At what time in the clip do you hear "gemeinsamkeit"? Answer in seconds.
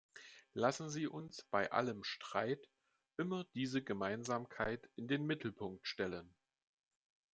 3.83-4.89